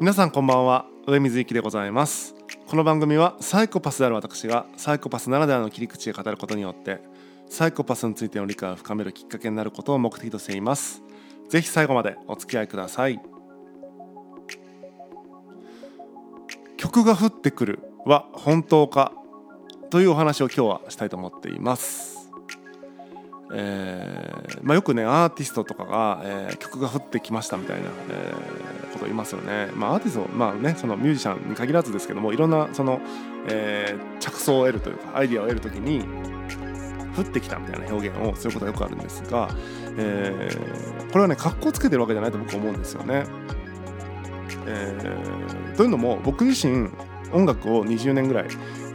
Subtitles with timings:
[0.00, 0.86] 皆さんこんばんは。
[1.08, 2.36] 上水幸でございます。
[2.68, 7.00] この番組はサイコパスである私がサイコパスならではの切り口で語ることによって
[7.48, 11.02] サイコパスについての理解を深めるきっかけになることを目的としています。
[11.48, 13.20] ぜひ最後までお付き合いください。
[16.76, 19.12] 曲が降ってくるは本当か
[19.90, 22.30] というお話を今日はしたいと思っています。
[23.52, 33.00] えーまあ、よくねアーティストとかが、えー、曲が降ってきましたみたいな、えー、こと言いますよね、まあ、アーティスト、まあね、そのミュージシャンに限らずですけどもいろんなその、
[33.48, 36.04] えー、着想を得るというかアイディアを得るときに
[37.16, 39.48] 降ってきたみたいな表現をすることがよくあるんですが、
[39.98, 43.24] えー、これはね格好つけてるわけじゃないと僕は思うんですよね。
[44.66, 46.90] えー、というのも僕自身
[47.32, 48.46] 音楽を20年ぐらい、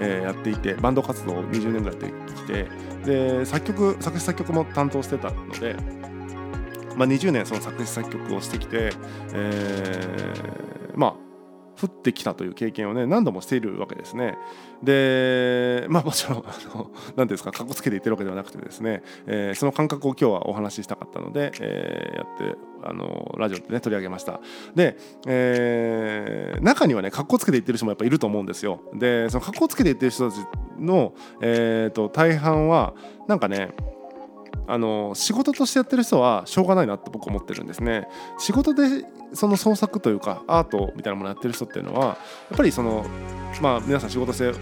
[0.00, 2.68] えー、やっていてバンド活動を20年ぐらいやってきて
[3.04, 5.76] で作曲作詞作曲も担当してたので、
[6.96, 8.92] まあ、20年その作詞作曲をしてきて、
[9.34, 11.32] えー、まあ
[11.82, 14.36] 降ってきたという経験をね何度もしているわけですね。
[14.82, 16.44] でまあもちろん
[17.16, 24.40] 何ですかかっこつけて言ってるわけではなくてですね、えー、その感覚を今日はお話ししたかったので、えー、やってあのラジオでね取り上げました。
[24.74, 28.80] で、えー、中にはねかっこつけて言ってる人もやっぱいると思うんですよ。
[28.94, 30.40] でそのかっこつけて言ってる人たち
[30.78, 32.94] の、えーと大半は
[33.28, 33.70] なんかね
[34.72, 38.08] あの仕事としてやってる人はしょうがないなって僕思ってるんですね。
[38.38, 42.16] 仕事でその創作というかアートみたいなものやってる人っていうのはや
[42.54, 43.04] っぱりその
[43.60, 44.52] まあ皆さん仕事して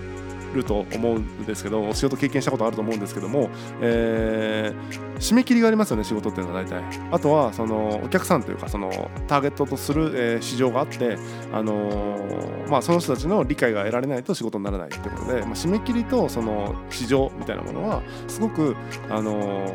[0.55, 6.83] ると思うんですけど仕事経験したことあると思うんですけども、えー、締め切りがありますよね仕事っていうのは大体。
[7.11, 11.19] あとはそのお客さんというかそのターゲットとする、え、市場があって、
[11.53, 18.77] あのー、まあ、その人たちの理解が得られないと仕事にならないということで、まあ、締め切りとその市場みたいなものはすごく、
[19.09, 19.71] あの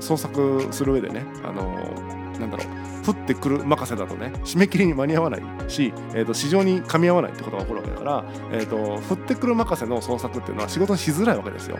[0.00, 2.66] 創作する上でね、あのなんだろう
[3.08, 8.76] 降ってくる任せだとね締め切りに間に合わないし、えーと、市場に噛み合わないってことが起こるわけだから、えーと、
[9.08, 11.78] 降ってくる任せの創作っていうのは仕事にしづらいわけですよ。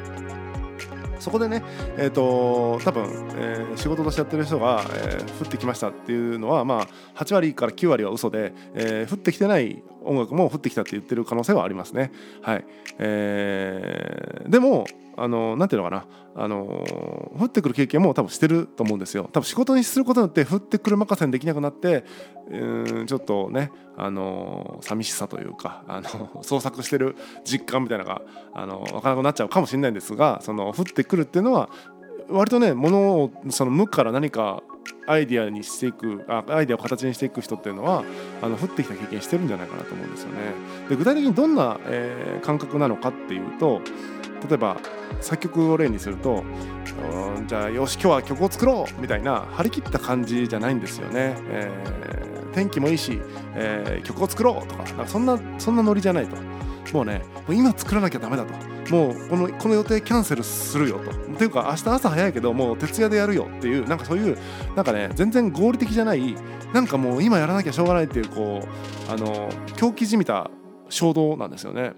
[1.21, 1.63] そこでね、
[1.97, 3.05] えーと、多分、
[3.37, 12.13] えー、仕事としてやってる人が、えー、降ってきましたっていうのは、まあ、8割から9割は嘘で、えー、降ってきてない音楽も降ってきたって言ってる可能性はありますね。
[12.43, 12.65] はい。
[12.99, 14.87] えー、でも
[15.17, 16.07] あのなていうのかな。
[16.41, 16.65] あの
[17.37, 19.29] 降ってくる経験も多分してると思うんですよ。
[19.33, 22.05] 多分仕事にすることによって降ってくる任せにできなくなって
[22.49, 28.23] うんちょっとねあの寂しさというかあの 創作してる実感みたいなのが
[28.55, 31.69] あの分からなくなっちゃうかもしれないんですがその降ってくるっていうのは
[32.29, 34.63] 割とねものをその無から何か
[35.07, 38.05] アイディアにしていくあアイデアを形にしていく人っていうのは
[38.43, 40.37] あの降ってきた経験してるんじゃないかなと思うんですよね。
[40.89, 43.81] で具体的にどんな、えー、感覚なのかっていうと
[44.49, 44.77] 例えば
[45.21, 46.45] 作曲を例にすると
[47.47, 51.37] じゃあよし今日は曲を作ろうみたいな張り切った感じじゃないんですよね。
[51.49, 53.21] えー、天気もいいし、
[53.55, 56.37] えー、曲を作ろうとかなんかそんなそんなノリじゃないと
[56.93, 58.53] もうねもう今作らなきゃダメだと
[58.91, 64.39] もうこのこの予定キャンセルするよとっていうか明日朝早いけどもう徹夜でやるよっていうなんかそういう
[64.75, 66.35] なんかね全然合理的じゃない
[66.73, 68.63] なんかもう今やらなきゃしょうがないっていうこ
[69.09, 70.51] うあの狂気じみた
[70.89, 71.93] 衝動なんですよね。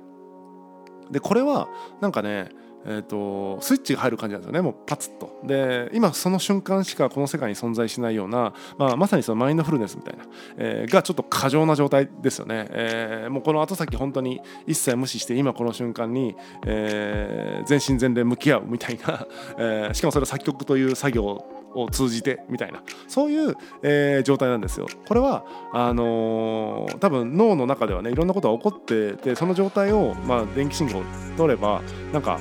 [1.11, 1.69] でこれは
[2.01, 2.51] なんかね
[2.87, 10.25] えーと、スイッチが入る感じなんですよねもうパツッとで今その瞬間しかこの世界に存在しないような、まあ、まさにそのマインドフルネスみたいな、
[10.57, 16.37] えー、がちょっと過剰な状態ですよね、えー、もうこの後先本当に一切無視して今この瞬間に、
[16.67, 19.27] えー、全身全霊向き合うみたいな、
[19.59, 24.87] えー、しかもそれは作曲という作業を通じてみたいなそういう、えー、状態なんですよ。
[25.07, 31.03] これはあのー、多分脳の中ではねいろんなことが起こっててその状態を、まあ、電気信号を
[31.37, 32.41] 取ればなんか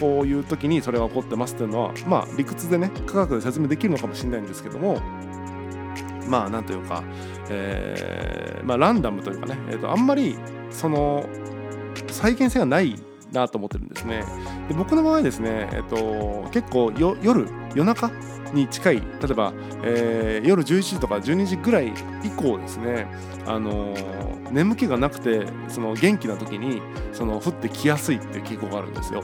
[0.00, 5.00] こういう時にそれが起こってますっていうのはまあ理屈でね科学で説明できるのかもしれないんですけども
[6.28, 7.02] まあなんというか、
[7.48, 10.36] えー、まあ、ランダムというかね、えーと、あんまり
[10.70, 11.26] その
[12.10, 12.94] 再現性がない
[13.32, 14.24] なと思ってるんですね。
[14.68, 17.18] で僕の場合ですね、えーと、結構夜
[17.74, 18.10] 夜中
[18.52, 21.92] に近い例えば、えー、夜11時とか12時ぐらい
[22.22, 23.06] 以降ですね、
[23.46, 26.80] あのー、眠気がなくてその元気な時に
[27.12, 29.22] その降ってきやすいっていう傾向があるんですよ。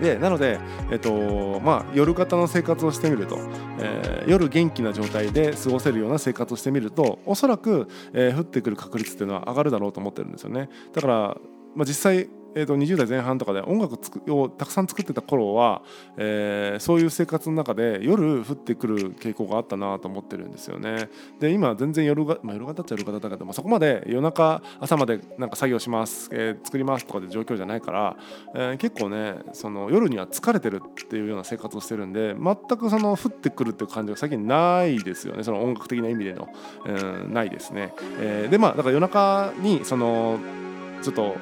[0.00, 0.58] でなので、
[0.90, 3.38] えっとまあ、夜型の生活をしてみると、
[3.78, 10.68] えー、夜元気な状態で過ごせるような生活をしてみるとおそらく、えー、降ってくる確率っていうのは上がるだろうと思ってるんですよね。
[10.92, 11.36] だから、
[11.74, 13.98] まあ、実際えー、と20代前半とかで音楽
[14.32, 15.82] をたくさん作ってた頃は、
[16.16, 21.10] えー、そういう生活の中で夜降ってくる傾向があったなと思ってるんですよね。
[21.38, 28.16] で今全然夜が、まあ、夜型っちゃ夜型だけど、まあ、そこまで夜中朝までなんか作業します、えー、作りますとかで状況じゃないから、
[28.54, 36.48] えー、結構ねその夜には疲れてるっていうような生活をしてるんで全くその降ってくるっていう感じが最近ないですよねその音楽的な意味での、
[36.86, 36.92] う
[37.28, 37.92] ん、ないですね。
[38.18, 40.38] えー、でまあだから夜中にその
[41.02, 41.36] ちょっと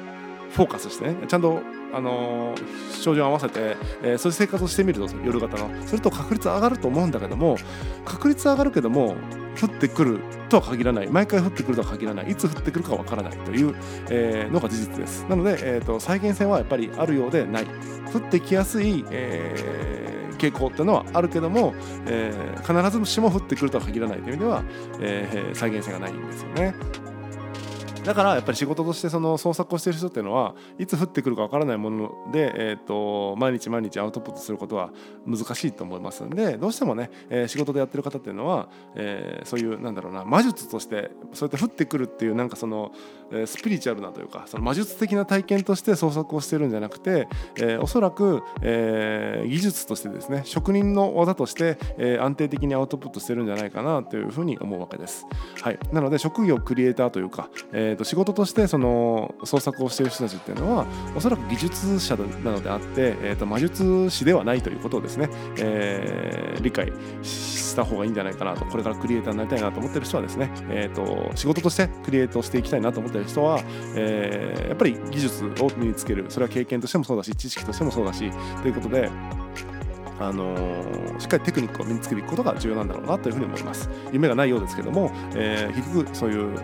[0.55, 1.59] フォーカスしてねちゃんと
[1.93, 5.69] あのー、照準を合わせて、えー、そういう生活をしてみると夜型の。
[5.85, 7.57] すると確率上がると思うんだけども
[8.03, 9.15] 確率上がるけども
[9.61, 10.19] 降ってくる
[10.49, 11.07] とは限らない。
[11.07, 12.31] 毎回降ってくるとは限らない。
[12.31, 13.73] いつ降ってくるかわからないという、
[14.09, 15.25] えー、のが事実です。
[15.29, 17.65] なので、えーと、再現性はやっぱりあるようでない。
[18.13, 21.73] 降ってきやすい、えー、傾向っていうのはあるけども、
[22.07, 22.33] え、
[22.65, 24.63] 必ずしも降ってくるとは限らないという意味では、
[24.99, 26.75] え、再現性がないんですよね。
[28.05, 34.91] だからやっぱり仕事としてその創作をしている人っていうのはいつ降ってくるかわからないもので、えーと、毎日毎日アウトプットすることは
[35.25, 42.91] 難しいと思いますんでどうしてもね、えー、仕事でやってる方っていうのは、えー、そういうなんだろうな魔術としてそうやって降ってくるっていうなんかその、
[43.31, 55.25] えー、スピリチュアルなというかその魔術的な体験として創作をしてるんじゃなくて、えー、おそらく、えー、技術としてですね職人の技として、えー、安定的にアウトプットしてるんじゃないかなというふうに思うわけです。
[55.61, 66.91] はい、なので職業クリエイターというか、えーー、と仕事としてその創作をしている人たちっていうのはおそらく技術者なのであって、えー、と魔術師ではないということをですね、えー、理解
[67.23, 73.61] した方がいいんじゃないかなとこれからクリエイターになりたいなと思ってる人はですね、えー、と仕事としてクリエイトしていきたいなと思ってる人は、
[73.95, 78.31] えー、やっぱり技術を身につけるそれは経験としてもそうだし知識としてもそうだし
[78.61, 79.09] ということで
[80.19, 83.89] あのー、しっかりテクニックを身につけていくことが重要なんだろうなというふうに思います。
[84.13, 86.57] 夢がないようですけども、えー、結局そういう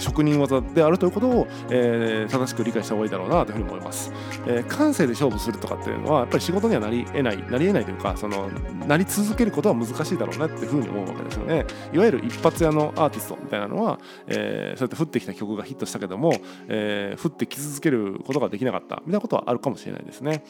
[0.00, 4.12] 職人技であるということを、えー、正しく理解した方がいいだろうなというふうに思います、
[4.46, 8.48] えー、感性で勝負するとかっていうのはやっぱり仕事にはなり得ないなり得ないというかその
[8.86, 11.64] なり続けることは難しいだろうなっていうふうに思うわけですよね。
[11.92, 16.32] いわゆる一発屋のアーティストみたいなのは、えー、そうやって降ってきた曲がヒットしたけども、
[16.68, 20.44] えー、降ってき続けることができなかったみたいなことはあるかもしれないですね。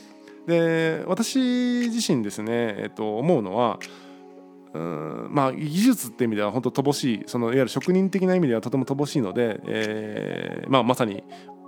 [0.47, 1.39] で私
[1.91, 3.79] 自身ですね、えっと、思うのは
[4.73, 11.25] うんまあ技術って意味では本当乏しいそのいわゆる職人的な意味ではとても乏しいので、えーまあ、まさに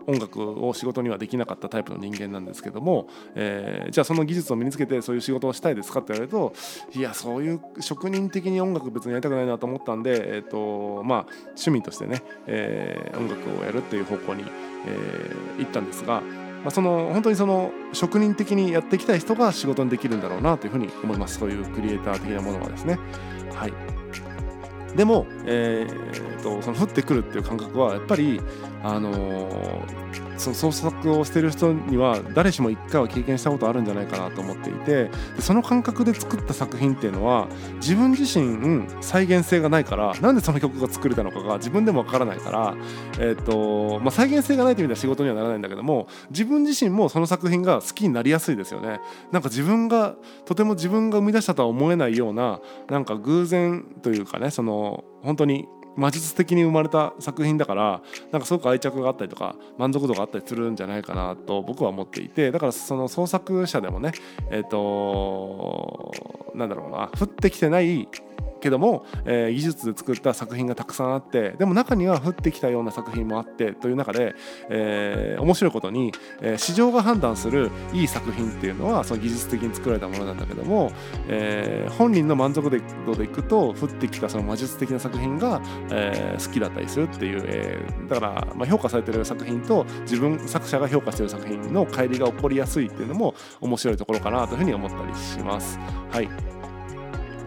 [0.06, 6.52] 音楽を仕事にはできなかったタイプの人間なんですけども、えー、じゃあその技術を身につけてそういう仕事をしたいですかって言われると
[6.98, 14.44] いやそういう職人的に音楽別にやりたくないなと思ったんで、えーとまあ、趣味としてね、えー、音楽をやるっていう方向に、
[14.86, 16.22] えー、行ったんですが。
[16.62, 22.98] まあ、その本当にその職人的にやっていきたい人が仕事にできるんだろうなというふうに思いますそういうクリエイター的なものはですね。
[23.54, 23.91] はい
[24.96, 28.40] でも、えーと、その降ってくるっていう感覚はやっぱり、
[28.82, 42.74] あのー、その創作をしてる人には誰しも一回は経験したことあるんじゃないかなと思っていてその感覚で作った作品っていうのは自分自身再現性がないからなんでその曲が作れたのかが自分でもわからないから、
[43.20, 49.00] えーとまあ、再現性がないという意味では仕事にはならないんだけども自分自身もその作品が好きになりやすいですよね。
[49.30, 54.81] なんか自分がとても自分が生み出したとは思えないようななんか偶然というかねその
[55.22, 64.12] 本当に魔術的に生まれた作品だからなんかすごく愛着があったりとか満足度があったりするんじゃないかなと僕は思っていてだからその創作者でもね
[64.50, 66.12] えっ、ー、と
[66.54, 68.08] なんだろうな降ってきてない
[68.62, 74.34] けども、えー、技術で作った作品がたくさんあってでも中には降ってきたような作品もあってという中で、
[74.70, 80.92] えー、面白いことに、えー、市場が判断するいい作品っていうのはその技術的に作られたものなんだけども、
[81.28, 82.62] えー、本人の満足
[83.06, 95.78] 度でいくと降ってきたその魔術的な作品が、えー、好きだったりするっていう、えー、だから、まあ、評価されてる作品と自分作者が評価してる作品の乖離が起こりやすいっていうのも面白いところかなというふうに思ったりします。
[96.10, 96.61] はい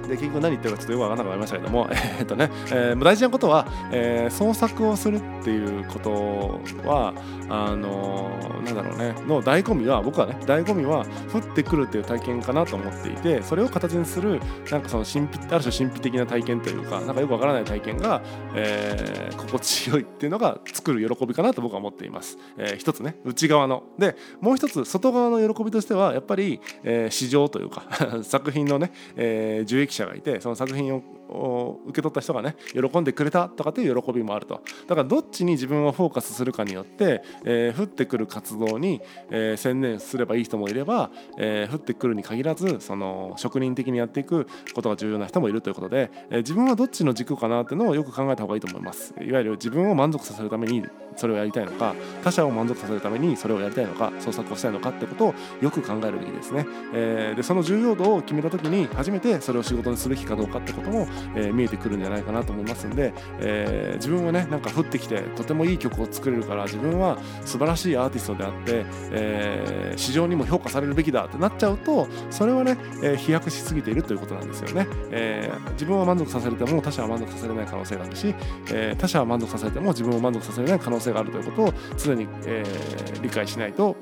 [0.08, 7.14] で結局何言ってるかちょっとよく分からなくなりましたけども、 え、っとね、えー、大事なことは、えー、創作をするっていうことは
[7.50, 14.40] あのー、なんだろうねの醍醐味は僕はね醍醐味は降ってくるっていう体験かなと思っていてそれを形にする
[14.72, 18.22] なんかその神秘ある種神秘的な体験というかなんかよくわからない体験が、
[18.56, 23.84] えー、心地よいっていうのが作る喜びかなと僕は思っています、えー、一つね内側の。
[23.98, 27.84] でもう一つ外側の喜びとしてはやっぱり、えー、市場というか
[28.24, 34.62] 作品のね、えー、受益者がいてその作品を受け取った人がね喜んでくれたとかっていう喜びもあると。
[34.88, 49.14] だからどっちに自分をフォーカスするかによって、えー、降ってくる活動に、えー、専念すればいい人もいれば、えー、降ってくるに限らずその職人的にやっていくことが重要な人もいるということで、えー、自分はどっちの軸かなっていうのをよく考えた方がいいと思います。
[49.22, 50.84] いわゆる自分を満足させるために
[51.16, 78.36] それをやりたいのか他者を満足させるためにそれをやりたいのか創作をしたいのかってことをよく考えるべきですね、えー、でその重要度を決めた時に初めてそれを仕事にすべきかどうかってことも、えー、見えてくるんじゃないかなと思いますんで、えー、自分はねなんか降ってきてとてもいい曲を作れるから自分は素晴らしいアーティストであって、えー、市場にも評価されるべきだってなっちゃうとそれはね、えー、飛躍しすぎているということなんですよね、えー、自分は満足させれても他者は満足させれない可能性があるし、
[78.72, 83.96] えー、他者は満足させても自分を満足させれない可能性があるということを常に、えー、理解しないと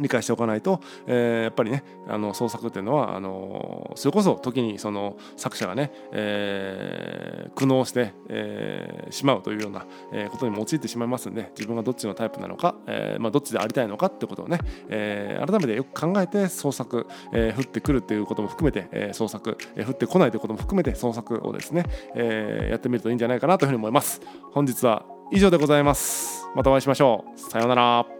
[0.00, 24.20] 理解しておかないと、えー、やっぱりねあの創作っていうのはあのそれこそ時にその作者がね、えー、苦悩して、えー、しまうというような、えー、ことにも陥ってしまいますんで自分がどっちのタイプなのか、えーまあ、どっちでありたいのかってことをね、えー、改めてよく考えて創作、えー、降ってくるっていうことも含めて、えー、創作、えー、降ってこないということも含めて創作をですね、えー、やってみるといいんじゃないかなというふうに思います。
[24.52, 26.46] 本日は以上でございます。
[26.54, 27.38] またお会いしましょう。
[27.38, 28.17] さようなら。